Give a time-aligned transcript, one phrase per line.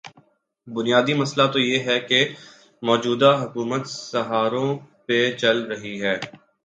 [0.67, 2.19] بنیادی مسئلہ تو یہ ہے کہ
[2.83, 4.69] موجودہ حکومت سہاروں
[5.05, 6.15] پہ چل رہی ہے۔